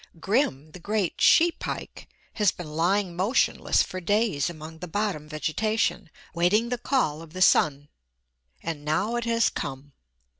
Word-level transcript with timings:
Grim, 0.19 0.71
the 0.71 0.79
great 0.79 1.21
she 1.21 1.51
pike, 1.51 2.09
has 2.33 2.49
been 2.49 2.75
lying 2.75 3.15
motionless 3.15 3.83
for 3.83 4.01
days 4.01 4.49
among 4.49 4.79
the 4.79 4.87
bottom 4.87 5.29
vegetation, 5.29 6.09
waiting 6.33 6.69
the 6.69 6.79
call 6.79 7.21
of 7.21 7.33
the 7.33 7.39
sun. 7.43 7.87
And 8.63 8.83
now 8.83 9.15
it 9.15 9.25
has 9.25 9.51
come. 9.51 9.91